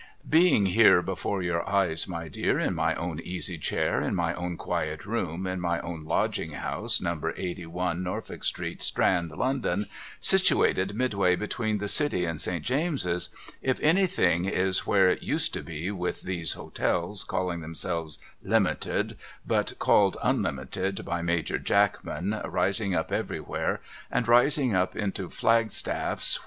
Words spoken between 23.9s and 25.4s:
and rising up into